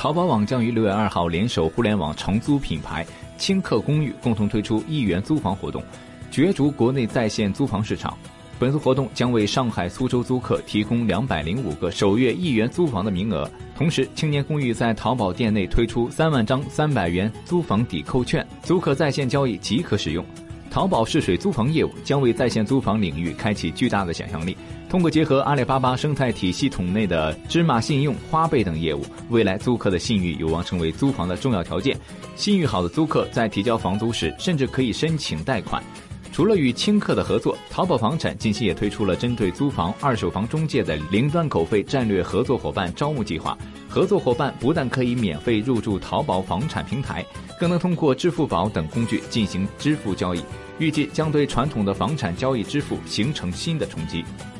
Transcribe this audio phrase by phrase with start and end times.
[0.00, 5.84] 淘宝网将于六月二号联手互联网长租品牌轻客公寓，共同推出一元租房活动，
[6.30, 8.16] 角逐国内在线租房市场。
[8.58, 13.46] 本次活动将为上海、苏州租客提供两百零五个首月一元租房的名额。
[13.76, 20.24] 同时，青年公寓在淘宝店内推出三万张三百元租房抵扣券，租客在线交易即可使用。
[20.70, 24.56] 淘宝试水租房业务将为在线租房领域开启巨大的想象力。
[24.88, 31.96] 通过结合阿里巴巴生态体系统内的芝麻信用、花呗等业务，未来租客的信誉有望成为租房的重要条件。
[32.36, 35.82] 信誉好的租客在提交房租时，甚至可以申请贷款。
[36.40, 43.58] 除了与轻客的合作，淘宝房产近期也推出了针对租房、二手房中介的零端口费战略合作伙伴招募计划。
[43.90, 47.22] 合作伙伴不但可以免费入驻淘宝房产平台，
[47.58, 50.42] 更能通过支付宝等工具进行支付交易。
[50.78, 54.24] 预计将对传统的房产交易支付形成新的冲击。